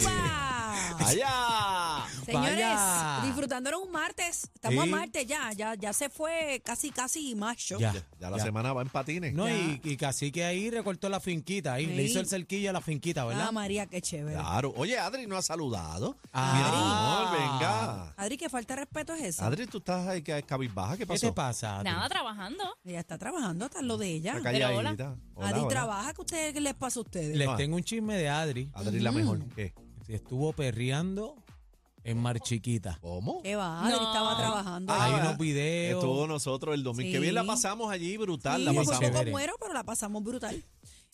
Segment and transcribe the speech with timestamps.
[0.00, 0.96] ¡Upa!
[1.06, 2.04] ¡Allá!
[2.24, 3.20] Señores, Vaya.
[3.24, 4.50] disfrutándolo un martes.
[4.54, 7.78] Estamos a martes ya, ya, ya se fue casi, casi macho.
[7.78, 8.44] Ya, Ya la ya.
[8.44, 9.34] semana va en patines.
[9.34, 12.72] No, y, y casi que ahí recortó la finquita, ahí le hizo el cerquillo a
[12.72, 13.46] la finquita, ¿verdad?
[13.48, 14.36] Ah, María, qué chévere.
[14.36, 14.72] Claro.
[14.76, 16.16] Oye, Adri no ha saludado.
[16.32, 16.54] Ah.
[16.56, 16.68] Mira,
[17.28, 18.14] amor, venga.
[18.16, 19.46] Adri, qué falta de respeto es esa.
[19.46, 20.92] Adri, tú estás ahí que cabizbaja.
[20.92, 21.26] ¿Qué ¿Qué pasó?
[21.26, 21.80] te pasa?
[21.80, 21.90] Adri?
[21.90, 22.64] Nada, trabajando.
[22.84, 24.36] Ella está trabajando, hasta lo de ella.
[24.38, 24.96] Está Pero hola.
[24.96, 25.16] calladita.
[25.34, 25.68] Hola, Adri hola.
[25.68, 27.36] trabaja, ¿qué, ustedes, ¿qué les pasa a ustedes?
[27.36, 27.56] Les Ah.
[27.56, 28.70] tengo un chisme de Adri.
[28.72, 29.44] Adri la mejor.
[29.54, 29.74] ¿Qué?
[30.08, 31.36] Estuvo perreando
[32.02, 32.98] en Mar Chiquita.
[33.00, 33.40] ¿Cómo?
[33.42, 33.88] ¿Qué va?
[33.88, 33.96] No.
[33.96, 34.92] estaba trabajando.
[34.92, 36.02] Ah, Hay unos videos.
[36.02, 37.10] Estuvo nosotros el domingo.
[37.10, 37.22] Qué Sí.
[37.22, 38.58] bien la pasamos allí, brutal.
[38.60, 38.98] Sí, la pasamos.
[39.00, 39.30] poco Chévere.
[39.30, 40.62] muero, pero la pasamos brutal.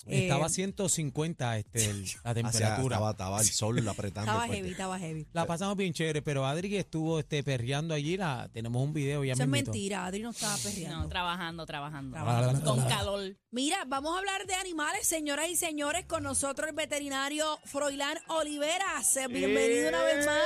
[0.07, 2.97] Estaba Eh, a 150 este, el- la Hacia- temperatura.
[2.97, 4.31] estaba, estaba el sol apretando.
[4.31, 4.57] Estaba fuerte.
[4.57, 5.27] heavy, estaba heavy.
[5.33, 9.33] La pasamos bien chévere, pero Adri estuvo este, perreando allí, la, tenemos un video ya
[9.35, 9.73] Eso es mismito.
[9.73, 10.99] mentira, Adri no estaba perreando.
[11.03, 12.13] No, trabajando, trabajando.
[12.17, 12.65] Trabajando.
[12.75, 13.37] Con calor.
[13.53, 19.17] Mira, vamos a hablar de animales, señoras y señores, con nosotros el veterinario Froilán Oliveras.
[19.17, 20.37] Eh, Bienvenido una vez más.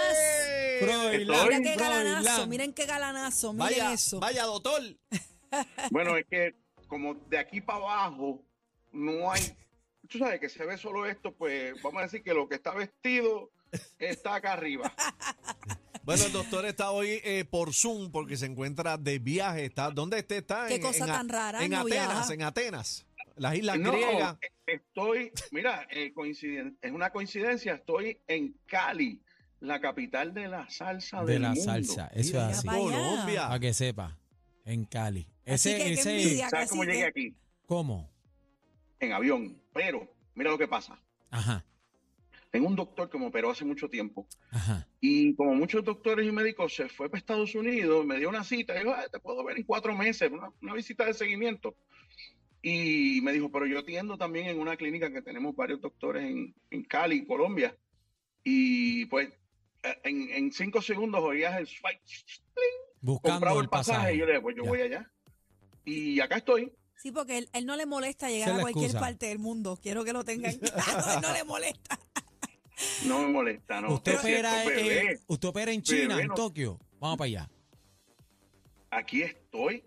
[0.80, 1.76] Froilán, Mira qué Froilán.
[1.76, 4.20] galanazo, miren qué galanazo, miren Vaya, eso.
[4.20, 4.82] vaya, doctor.
[5.90, 6.54] Bueno, es que
[6.88, 8.42] como de aquí para abajo
[8.94, 9.42] no hay,
[10.08, 12.72] tú sabes que se ve solo esto, pues vamos a decir que lo que está
[12.74, 13.50] vestido
[13.98, 14.92] está acá arriba.
[16.04, 19.64] Bueno, el doctor está hoy eh, por Zoom porque se encuentra de viaje.
[19.64, 20.66] Está, ¿Dónde este está?
[20.68, 22.34] Qué En- cosa en tan rara, En no Atenas, viaja.
[22.34, 23.06] en Atenas.
[23.36, 24.36] Las islas No, griegas.
[24.66, 29.22] estoy, mira, eh, coinciden- es una coincidencia, estoy en Cali,
[29.60, 31.64] la capital de la salsa De del la mundo.
[31.64, 32.68] salsa, eso es así.
[32.68, 33.48] Colombia.
[33.48, 34.18] Para que sepa,
[34.66, 35.26] en Cali.
[35.46, 36.50] Así Ese, que, ese, envidia.
[36.50, 37.34] ¿Sabes cómo llegué aquí?
[37.64, 38.10] ¿cómo?
[39.04, 39.60] En avión.
[39.72, 41.00] Pero, mira lo que pasa.
[41.30, 41.64] Ajá,
[42.50, 44.86] Tengo un doctor que me operó hace mucho tiempo ajá.
[45.00, 48.74] Y como muchos doctores y médicos se fue para Estados Unidos, me dio una cita,
[48.74, 51.74] dijo, "Ah, te puedo ver en cuatro meses, una, una visita de seguimiento.
[52.62, 56.54] Y me dijo, pero yo atiendo también en una clínica que tenemos varios doctores en,
[56.70, 57.76] en Cali, Colombia.
[58.44, 59.28] Y pues
[59.82, 62.00] eh, en, en cinco segundos oías el swipe,
[63.00, 64.14] Buscando el pasaje, pasaje.
[64.14, 64.68] y yo le dije, pues yo Ya.
[64.70, 65.10] voy allá.
[65.84, 66.72] Y acá estoy.
[67.02, 69.00] Sí, porque él, él no le molesta llegar a cualquier excusa.
[69.00, 69.78] parte del mundo.
[69.82, 71.98] Quiero que lo tengan claro, él no le molesta.
[73.06, 73.94] No me molesta, ¿no?
[73.94, 76.34] Usted cierto, opera, eh, usted opera en China, Bebé, en.
[76.34, 76.78] Tokio.
[76.98, 77.50] Vamos para allá.
[78.90, 79.84] aquí estoy.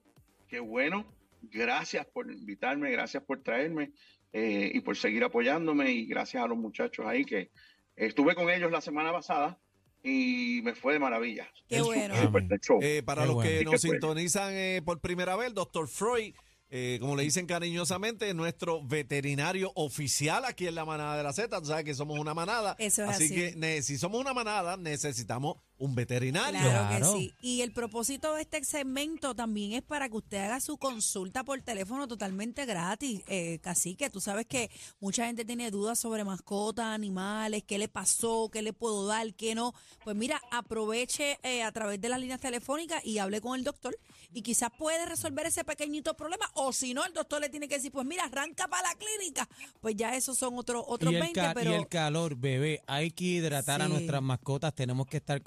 [0.48, 1.06] Qué bueno.
[1.42, 3.92] Gracias por invitarme, gracias por traerme
[4.34, 7.52] eh, y por seguir apoyándome y gracias a los muchachos ahí que
[7.96, 9.60] estuve con ellos la semana pasada
[10.04, 11.50] y me fue de maravilla.
[11.68, 12.16] Qué bueno.
[12.22, 12.88] super- super.
[12.90, 13.50] Eh, para Qué los bueno.
[13.50, 16.34] que nos sintonizan eh, por primera vez, el doctor Freud,
[16.70, 21.34] eh, como le dicen cariñosamente, es nuestro veterinario oficial aquí en la manada de la
[21.34, 21.60] Z.
[21.62, 22.76] Tú sabes que somos una manada.
[22.80, 23.30] Eso es así.
[23.34, 26.60] que ne- si somos una manada, necesitamos un veterinario.
[26.60, 27.14] Claro, Claro.
[27.14, 27.34] que sí.
[27.42, 31.62] Y el propósito de este segmento también es para que usted haga su consulta por
[31.62, 33.22] teléfono totalmente gratis.
[33.28, 38.50] Eh, Cacique, tú sabes que mucha gente tiene dudas sobre mascotas, animales, qué le pasó,
[38.52, 39.74] qué le puedo dar, qué no.
[40.04, 43.98] Pues mira, aproveche eh, a través de las líneas telefónicas y hable con el doctor
[44.34, 46.46] y quizás puede resolver ese pequeñito problema.
[46.56, 49.48] O si no, el doctor le tiene que decir, pues mira, arranca para la clínica.
[49.82, 51.76] Pues ya esos son otros otros Y el, 20, ca- y pero...
[51.76, 55.42] el calor, bebé, hay que hidratar a nuestras mascotas, tenemos que estar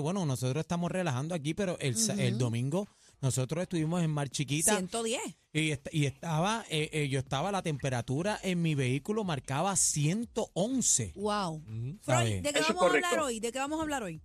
[0.00, 2.88] Bueno, nosotros estamos relajando aquí, pero el, sa- el domingo
[3.20, 5.20] nosotros estuvimos en Mar Chiquita 110.
[5.54, 11.12] y, est- y estaba, eh, eh, yo estaba, la temperatura en mi vehículo marcaba 111.
[11.16, 11.62] Wow.
[12.02, 12.42] Freud.
[12.42, 13.40] ¿de qué Eso vamos a hablar hoy?
[13.40, 14.20] ¿De qué vamos a hablar hoy?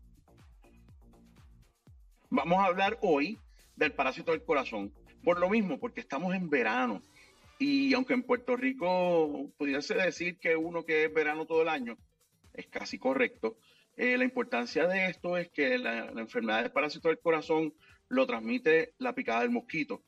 [2.30, 3.38] Vamos a hablar hoy
[3.76, 4.92] del parásito del corazón.
[5.24, 7.02] Por lo mismo, porque estamos en verano.
[7.60, 11.98] Y aunque en Puerto Rico pudiese decir que uno que es verano todo el año,
[12.54, 13.58] es casi correcto.
[14.02, 17.74] La importancia de esto es que la, enfermedad del parásito del corazón
[18.10, 20.04] lo transmite la picada del mosquito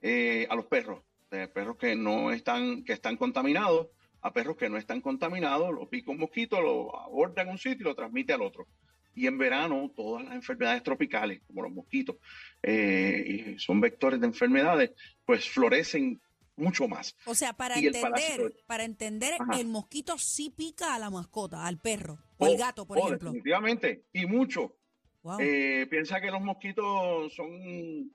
[0.00, 1.02] eh, a los perros.
[1.30, 3.88] De perros que no están, que están contaminados,
[4.22, 7.80] a perros que no están contaminados, lo pica un mosquito, lo aborda en un sitio
[7.80, 8.66] y lo transmite al otro.
[9.14, 12.16] Y en verano, todas las enfermedades tropicales, como los mosquitos,
[12.62, 14.92] eh, son vectores de enfermedades,
[15.26, 16.20] pues florecen
[16.56, 17.16] mucho más.
[17.26, 19.60] O sea, para Y entender, para entender, Ajá.
[19.60, 23.06] el mosquito sí pica a la mascota, al perro o Oh, al gato, por oh,
[23.06, 23.30] ejemplo.
[23.30, 24.76] Definitivamente, y mucho.
[25.22, 25.38] Wow.
[25.40, 28.10] Eh, piensa que los mosquitos son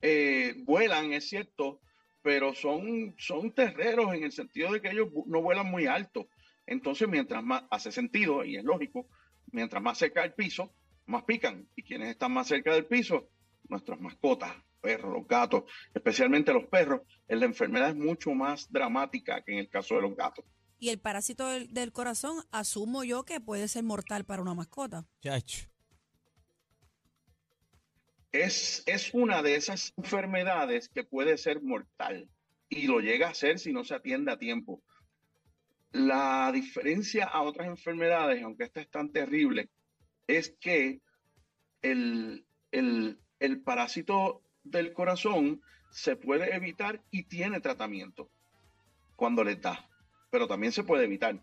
[0.00, 1.80] eh, vuelan, es cierto,
[2.22, 6.28] pero son, son terreros en el sentido de que ellos no vuelan muy alto.
[6.66, 9.08] Entonces, mientras más hace sentido y es lógico,
[9.52, 10.72] mientras más cerca del piso,
[11.06, 11.68] más pican.
[11.76, 13.28] Y quienes están más cerca del piso,
[13.68, 14.52] nuestras mascotas,
[14.86, 19.58] perros, los gatos, especialmente los perros, eh, la enfermedad es mucho más dramática que en
[19.58, 20.44] el caso de los gatos.
[20.78, 25.06] y el parásito del, del corazón, asumo yo que puede ser mortal para una mascota.
[25.22, 25.68] Chacho.
[28.44, 32.28] es, es una de esas enfermedades que puede ser mortal
[32.68, 34.82] y lo llega a ser si no se atiende a tiempo.
[35.92, 39.70] La diferencia a otras enfermedades, aunque esta es tan terrible,
[40.26, 41.00] es que
[41.82, 45.60] el, el, el parásito del corazón
[45.90, 48.30] se puede evitar y tiene tratamiento
[49.16, 49.88] cuando le da,
[50.30, 51.40] pero también se puede evitar.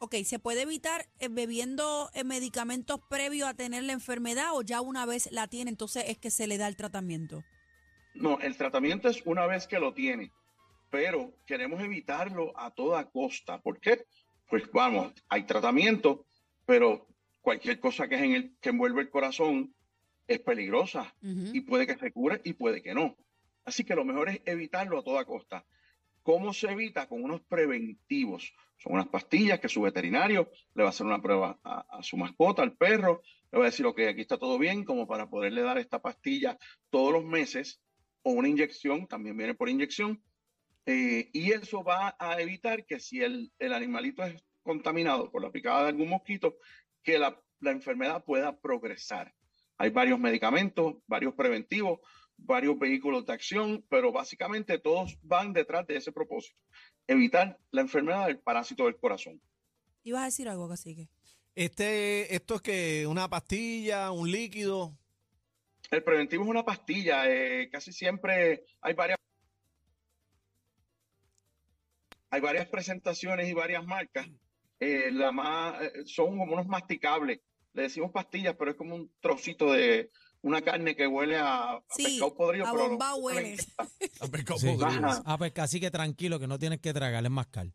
[0.00, 4.80] Ok, ¿se puede evitar eh, bebiendo eh, medicamentos previos a tener la enfermedad o ya
[4.80, 7.42] una vez la tiene, entonces es que se le da el tratamiento?
[8.14, 10.30] No, el tratamiento es una vez que lo tiene,
[10.90, 13.60] pero queremos evitarlo a toda costa.
[13.60, 14.04] ¿Por qué?
[14.48, 16.26] Pues vamos, hay tratamiento,
[16.64, 17.06] pero
[17.40, 19.74] cualquier cosa que, es en el, que envuelve el corazón
[20.28, 23.16] es peligrosa y puede que se cure y puede que no.
[23.64, 25.66] Así que lo mejor es evitarlo a toda costa.
[26.22, 27.08] ¿Cómo se evita?
[27.08, 28.52] Con unos preventivos.
[28.76, 32.16] Son unas pastillas que su veterinario le va a hacer una prueba a, a su
[32.16, 35.62] mascota, al perro, le va a decir, ok, aquí está todo bien, como para poderle
[35.62, 36.58] dar esta pastilla
[36.90, 37.80] todos los meses,
[38.22, 40.22] o una inyección, también viene por inyección,
[40.86, 45.50] eh, y eso va a evitar que si el, el animalito es contaminado por la
[45.50, 46.56] picada de algún mosquito,
[47.02, 49.34] que la, la enfermedad pueda progresar.
[49.78, 52.00] Hay varios medicamentos, varios preventivos,
[52.36, 56.58] varios vehículos de acción, pero básicamente todos van detrás de ese propósito,
[57.06, 59.40] evitar la enfermedad del parásito del corazón.
[60.02, 61.08] ¿Ibas a decir algo, cacique?
[61.54, 64.96] Este, esto es que una pastilla, un líquido.
[65.90, 69.18] El preventivo es una pastilla, eh, casi siempre hay varias
[72.30, 74.28] hay varias presentaciones y varias marcas.
[74.80, 77.40] Eh, la más, eh, son como unos masticables.
[77.78, 80.10] Le decimos pastillas, pero es como un trocito de
[80.42, 82.66] una carne que huele a, a Sí, pescado podrido.
[82.66, 83.56] a pero bomba huele.
[84.58, 84.76] Sí.
[84.82, 85.22] Ajá.
[85.24, 87.68] Ah, pues casi que tranquilo, que no tienes que tragar, es mascar.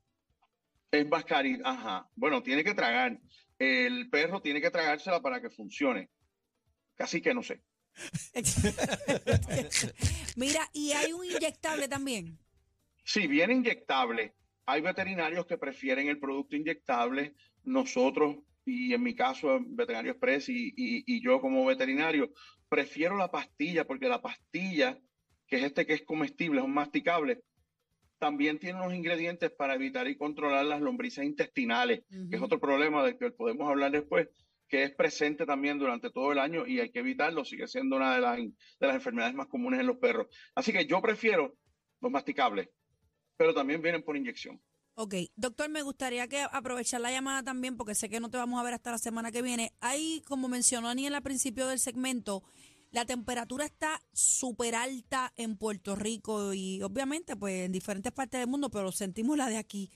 [0.92, 2.10] Es mascaril, ajá.
[2.16, 3.18] Bueno, tiene que tragar.
[3.58, 6.10] El perro tiene que tragársela para que funcione.
[6.96, 7.64] Casi que no sé.
[10.36, 12.38] Mira, y hay un inyectable también.
[13.06, 14.36] Si bien inyectable,
[14.66, 17.36] hay veterinarios que prefieren el producto inyectable.
[17.64, 22.32] Nosotros, y en mi caso, Veterinario Express y, y- y yo como veterinario,
[22.70, 24.98] prefiero la pastilla porque la pastilla,
[25.48, 27.42] que es este que es comestible, es un masticable,
[28.20, 33.04] también tiene unos ingredientes para evitar y controlar las lombrices intestinales, que es otro problema
[33.04, 34.30] del que podemos hablar después,
[34.70, 38.16] que es presente también durante todo el año y hay que evitarlo, sigue siendo una
[38.16, 40.28] de las, de las enfermedades más comunes en los perros.
[40.56, 41.58] Así que yo prefiero
[42.02, 42.70] los masticables,
[43.38, 44.62] pero también vienen por inyección.
[44.96, 48.60] Ok, doctor, me gustaría que aprovechar la llamada también, porque sé que no te vamos
[48.60, 49.74] a ver hasta la semana que viene.
[49.80, 52.44] Hay, como mencionó Aniel al principio del segmento,
[52.92, 58.50] la temperatura está súper alta en Puerto Rico y obviamente pues en diferentes partes del
[58.50, 59.90] mundo, pero sentimos la de aquí.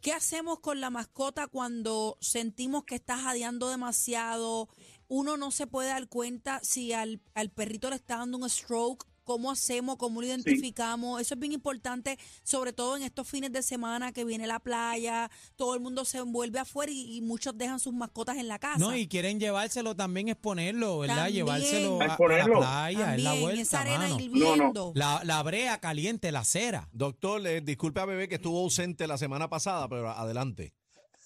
[0.00, 4.68] ¿Qué hacemos con la mascota cuando sentimos que está jadeando demasiado?
[5.06, 9.06] Uno no se puede dar cuenta si al, al perrito le está dando un stroke.
[9.24, 9.96] ¿Cómo hacemos?
[9.96, 11.20] ¿Cómo lo identificamos?
[11.20, 15.30] Eso es bien importante, sobre todo en estos fines de semana que viene la playa,
[15.56, 18.78] todo el mundo se envuelve afuera y, y muchos dejan sus mascotas en la casa.
[18.78, 21.16] No, y quieren llevárselo también, exponerlo, ¿verdad?
[21.24, 21.34] También.
[21.46, 24.20] Llevárselo a, a la playa, es la esa vuelta, arena mano.
[24.20, 24.92] hirviendo.
[24.94, 26.88] La, la brea caliente, la cera.
[26.92, 30.74] Doctor, eh, disculpe a Bebé que estuvo ausente la semana pasada, pero adelante.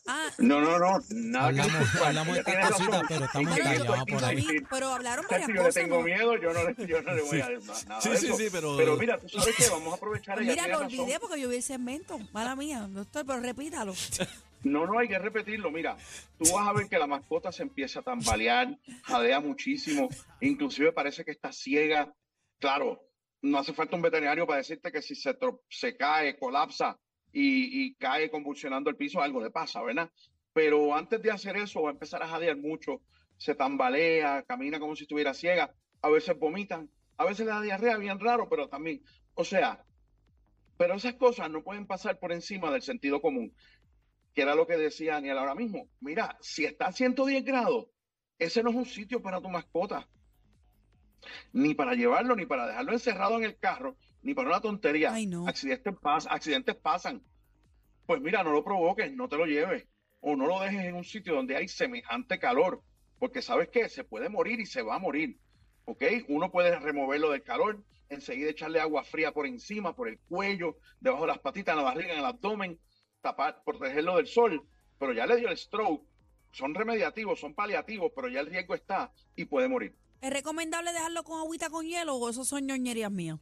[0.08, 3.58] Ah, No, no, no, nada que Hablamos- disculpar, hablamos de estas cositas, pero estamos
[4.06, 4.46] y por ahí.
[4.70, 5.74] pero hablaron Si varias yo le cosas.
[5.74, 6.02] tengo ¿no?
[6.02, 8.36] miedo, yo no le, yo no le voy a decir nada Sí, de sí, eso.
[8.36, 10.40] sí, pero- Pero mira, tú sabes que vamos a aprovechar.
[10.40, 11.00] Mira, lo razón.
[11.00, 12.18] olvidé porque yo vi el segmento.
[12.32, 13.94] Mala mía, doctor, pero repítalo.
[14.62, 15.70] No, no hay que repetirlo.
[15.70, 15.96] Mira,
[16.38, 20.08] tú vas a ver que la mascota se empieza a tambalear, jadea muchísimo,
[20.40, 22.12] inclusive parece que está ciega.
[22.58, 23.00] Claro,
[23.42, 26.98] no hace falta un veterinario para decirte que si se cae, colapsa
[27.38, 30.11] y, cae convulsionando el piso, algo le pasa, ¿verdad?
[30.52, 33.02] Pero antes de hacer eso, va a empezar a jadear mucho,
[33.37, 37.99] se tambalea, camina como si estuviera ciega, a veces vomitan, a veces le da diarrea,
[37.99, 39.02] bien raro, pero también,
[39.35, 39.85] o sea,
[40.78, 43.55] pero esas cosas no pueden pasar por encima del sentido común
[44.37, 45.88] que era lo que decía Daniel ahora mismo.
[45.99, 47.87] Mira, si está a 110 grados,
[48.38, 50.07] ese no es un sitio para tu mascota.
[51.55, 55.12] Ni para llevarlo, ni para dejarlo encerrado en el carro, ni para una tontería.
[55.14, 55.47] Ay, no.
[55.47, 57.23] accidentes, pas- accidentes pasan.
[58.06, 59.87] Pues mira, no lo provoques, no te lo lleves.
[60.21, 62.83] O no lo dejes en un sitio donde hay semejante calor.
[63.21, 65.38] Porque sabes qué, se puede morir y se va a morir.
[65.85, 66.02] ¿Ok?
[66.28, 71.23] Uno puede removerlo del calor, enseguida echarle agua fría por encima, por el cuello, debajo
[71.23, 72.80] de las patitas, en la barriga, en el abdomen,
[73.21, 74.66] tapar, protegerlo del sol,
[74.99, 76.04] pero ya le dio el stroke.
[76.50, 79.95] Son remediativos, son paliativos, pero ya el riesgo está y puede morir.
[80.21, 83.38] ¿Es recomendable dejarlo con agüita con hielo o eso son ñoñerías mías?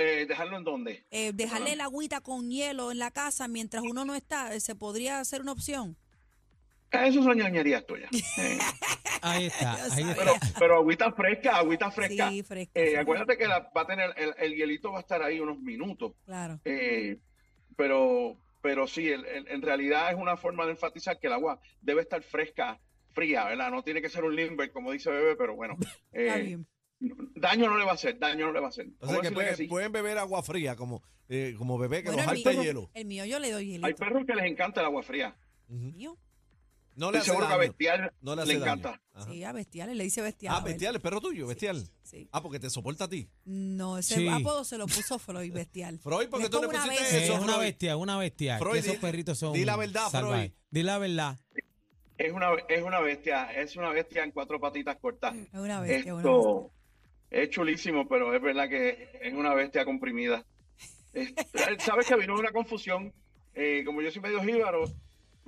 [0.00, 1.04] Eh, ¿Dejarlo en dónde?
[1.10, 4.74] Eh, dejarle el agüita con hielo en la casa mientras uno no está, eh, ¿se
[4.74, 5.96] podría hacer una opción?
[6.90, 8.10] Eso son ñoñerías tuyas.
[8.38, 8.58] Eh,
[9.20, 10.46] Ahí está, ahí pero, está.
[10.60, 12.30] pero agüita fresca, agüita fresca.
[12.30, 12.70] Sí, fresca.
[12.80, 15.40] Eh, sí, acuérdate que la- va a tener, el, el hielito va a estar ahí
[15.40, 16.12] unos minutos.
[16.24, 16.60] Claro.
[16.64, 17.18] Eh,
[17.76, 21.58] pero pero sí, el- el- en realidad es una forma de enfatizar que el agua
[21.80, 22.78] debe estar fresca,
[23.12, 23.72] fría, ¿verdad?
[23.72, 25.76] No tiene que ser un limber, como dice Bebé, pero bueno,
[26.12, 26.67] Está bien.
[27.40, 28.88] Daño no le va a hacer, daño no le va a hacer.
[29.00, 29.66] O sea que pueden, sí.
[29.66, 32.90] pueden beber agua fría como, eh, como bebé que Bueno, nos mío, hielo.
[32.94, 33.96] el mío yo le doy Hay hielito.
[33.96, 35.36] perros que les encanta el agua fría.
[35.68, 35.92] Ujú.
[35.92, 36.16] Mío.
[36.94, 37.68] No le hace seguro que a daño.
[37.70, 39.00] Bestial No le le, encanta.
[39.24, 40.52] Sí, a bestiales, le dice bestial.
[40.56, 41.88] Ah, bestial, el perro tuyo, bestial.
[42.02, 42.28] Sí.
[42.32, 43.28] Ah, porque te soporta a ti.
[43.44, 44.26] No, ese Sí.
[44.28, 45.98] apodo se lo puso Freud, bestial.
[46.02, 47.18] Freud, ¿por qué Es tú le una pusiste bestia.
[47.18, 47.60] Es eso, una Freud?
[47.60, 48.58] bestia, una bestia.
[48.58, 50.50] Freud, que esos di- perritos son di la verdad, salvajes.
[50.50, 50.60] Freud.
[50.70, 51.38] Di la verdad.
[52.16, 55.36] Es una, es una bestia, es una bestia en cuatro patitas cortas.
[55.36, 56.70] Es una bestia, es una bestia.
[57.30, 60.44] Es chulísimo, pero es verdad que es una bestia comprimida.
[61.12, 61.32] Es-
[61.78, 63.12] Sabes que vino una confusión.
[63.54, 64.84] Eh, como yo soy medio jíbaro,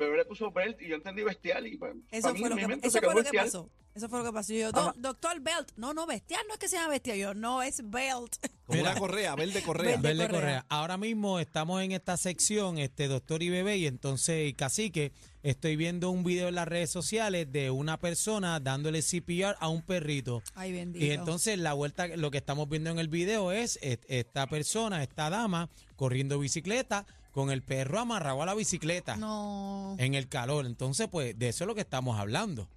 [0.00, 1.66] Bebé le puso Belt y yo entendí bestial.
[1.66, 1.78] Y
[2.11, 3.45] Eso mí, fue lo que, mente eso se fue quedó lo que bestial.
[3.47, 3.71] pasó.
[3.95, 4.52] Eso fue lo que pasó.
[4.52, 5.73] Y yo, "Do- doctor Belt.
[5.76, 7.16] No, no, bestial no es que sea bestia.
[7.16, 8.37] Yo, no, es Belt.
[8.64, 8.92] Como Mira.
[8.92, 9.97] una correa, verde correa.
[9.97, 10.02] Verde.
[10.09, 10.40] Verde Correa.
[10.40, 10.66] Correa.
[10.69, 15.75] Ahora mismo estamos en esta sección, este doctor y bebé, y entonces, y cacique, estoy
[15.75, 20.40] viendo un video en las redes sociales de una persona dándole CPR a un perrito.
[20.54, 21.04] Ay, bendito.
[21.04, 25.02] Y entonces la vuelta, lo que estamos viendo en el video es est- esta persona,
[25.02, 27.07] esta dama, corriendo bicicleta
[27.40, 29.97] con el perro amarrado a la bicicleta No.
[29.99, 30.66] en el calor.
[30.66, 32.62] Entonces, pues, de eso es lo que estamos hablando.
[32.62, 32.70] Eso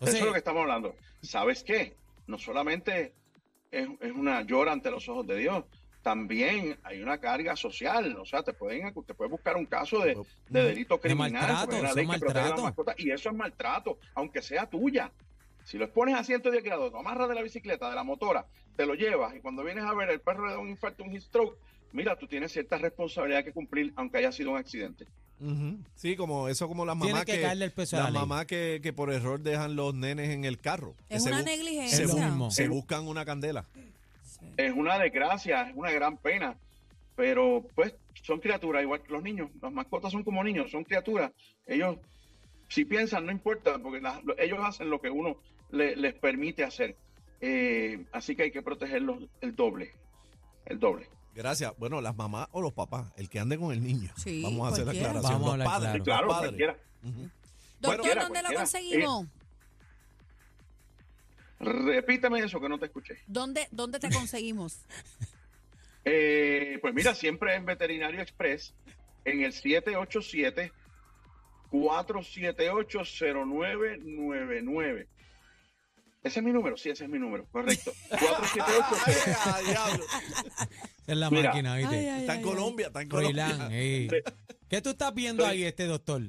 [0.00, 0.94] Entonces, es lo que estamos hablando.
[1.22, 1.94] ¿Sabes qué?
[2.26, 3.12] No solamente
[3.70, 5.64] es, es una llora ante los ojos de Dios,
[6.02, 8.16] también hay una carga social.
[8.18, 10.16] O sea, te pueden, te puedes buscar un caso de,
[10.48, 11.32] de delito De criminal.
[11.32, 12.62] maltrato, la eso ley es que protege a las maltrato.
[12.62, 15.12] mascotas, y eso es maltrato, aunque sea tuya.
[15.64, 18.46] Si lo expones a 110 grados, lo amarras de la bicicleta, de la motora,
[18.76, 21.10] te lo llevas y cuando vienes a ver el perro le da un infarto, un
[21.10, 21.58] heat stroke,
[21.92, 25.06] mira, tú tienes cierta responsabilidad que cumplir aunque haya sido un accidente.
[25.94, 28.44] Sí, como eso como las mamás que que, caerle el peso a la las mamás
[28.44, 30.94] que, que por error dejan los nenes en el carro.
[31.08, 31.96] Es se una bu- negligencia.
[31.96, 33.64] Se, bu- se buscan una candela.
[34.22, 34.46] Sí.
[34.58, 36.56] es una desgracia, es una gran pena,
[37.16, 41.32] pero pues son criaturas igual que los niños, las mascotas son como niños, son criaturas,
[41.66, 41.96] ellos
[42.68, 44.02] si piensan no importa, porque
[44.38, 45.36] ellos hacen lo que uno
[45.70, 46.96] le- les permite hacer,
[47.42, 49.92] Eh, así que hay que protegerlos el doble,
[50.66, 51.08] el doble.
[51.34, 51.72] Gracias.
[51.78, 54.12] Bueno, las mamás o los papás, el que ande con el niño.
[54.16, 55.32] Sí, Vamos a hacer la aclaración.
[55.32, 55.98] Vamos a los padres, claro.
[55.98, 56.48] los Claro, padres.
[56.50, 56.76] cualquiera.
[57.80, 58.54] Doctor, Bueno, ¿dónde lo cualquiera.
[58.60, 59.26] conseguimos?
[61.60, 63.18] Repítame eso que no te escuché.
[63.26, 64.78] ¿Dónde, ¿Dónde te conseguimos?
[66.02, 68.72] Eh, pues mira, siempre en Veterinario Express,
[69.26, 69.52] en el
[73.60, 75.06] 787-478-0999.
[76.22, 77.92] Ese es mi número, sí, ese es mi número, correcto.
[78.08, 80.04] 478 Ay, diablo.
[80.04, 80.68] esa
[81.12, 81.50] es la Mira.
[81.50, 81.96] máquina, ¿viste?
[81.96, 83.46] Ay, ay, Está en ay, Colombia, está en Colombia.
[83.46, 84.08] Froilán, ey.
[84.68, 86.22] ¿Qué tú estás viendo ahí, este doctor?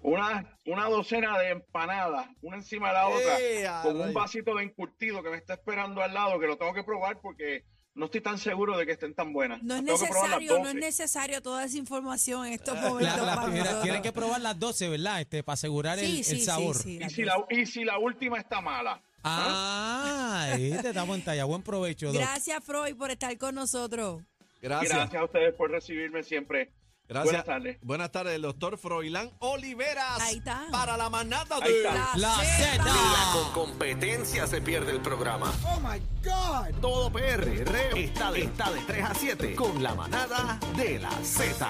[0.00, 4.14] una, una docena de empanadas, una encima de la otra, ¡Eh, a con un rayos!
[4.14, 7.64] vasito de encurtido que me está esperando al lado, que lo tengo que probar porque
[7.94, 9.60] no estoy tan seguro de que estén tan buenas.
[9.62, 10.86] No es Tengo que probar las necesario, no es 12.
[10.86, 13.26] necesario toda esa información en estos La- momentos.
[13.26, 13.82] la- para mira, nosotros.
[13.82, 15.20] tienen que probar las 12, ¿verdad?
[15.20, 16.76] Este, para asegurar el, Sí, el sí, sí, sabor.
[16.76, 17.44] sí, Y las si, dos.
[17.50, 19.02] la, y si la última está mala.
[19.24, 21.44] Ah, este estamos en talla.
[21.44, 22.16] Buen provecho, Doc.
[22.16, 24.22] Gracias, Freud, por estar con nosotros.
[24.60, 24.92] Gracias.
[24.92, 26.72] Gracias a ustedes por recibirme siempre.
[27.08, 27.24] Gracias.
[27.32, 27.78] Buenas tardes.
[27.80, 30.20] Buenas tardes, el doctor Froilán Oliveras.
[30.20, 30.66] Ahí está.
[30.70, 31.82] Para la manada de...
[32.16, 32.84] La Zeta.
[32.84, 33.32] Z.
[33.32, 35.50] Con competencia se pierde el programa.
[35.64, 36.78] Oh my God.
[36.82, 37.48] Todo PR
[37.96, 41.66] está de, está de 3 a 7 con la manada de la Z.